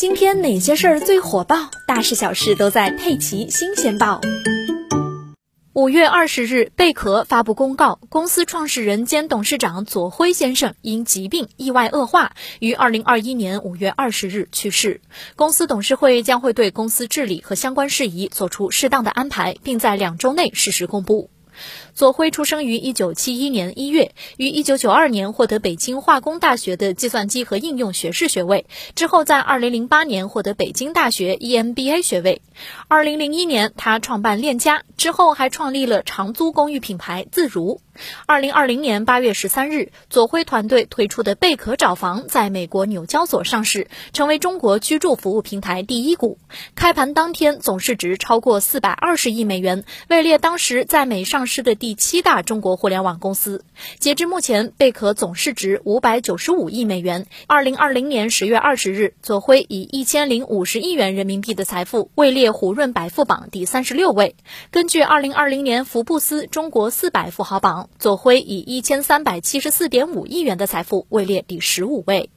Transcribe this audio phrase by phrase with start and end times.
[0.00, 1.70] 今天哪些事儿最火爆？
[1.86, 4.18] 大事小事都在《佩奇新鲜报》。
[5.74, 15.02] 五月二十日，贝壳发布公告，公司创始人兼董事长左晖先生因疾病意外恶化，于二零二一年五月二十日去世。
[15.36, 21.28] 公司董事会将会对公司治理和相关事宜做出适当的安排，并在两周内实时公布。
[21.94, 32.42] 左晖出生于一九七一年一月，于一九九二年获得北京化工大学的计算机和应用学士学位，之后在二零零八年获得北京大学 EMBA 学位。
[32.88, 37.80] 二零零一年，他创办链家，之后还创立了长租公寓品牌自如。
[38.26, 46.38] 二零二零年八月十三日，左晖团队推出的贝壳找房在美国纽交所上市，成为中国居住服务平台第一股。
[46.74, 53.64] 开盘当天，总市值超过四百二十亿美元，位列当时在美上市的第七大中国互联网公司。
[53.98, 57.26] 截至目前，贝壳总市值五百九十五亿美元。
[57.46, 64.36] 二零二零年十月二十日，左晖以一千零五十亿元人民币的财富位列胡润百富榜第三十六位。
[64.70, 67.89] 根据二零二零年福布斯中国四百富豪榜。
[67.98, 72.30] 左晖以一千三百七十四点五亿元的财富位列第十五位。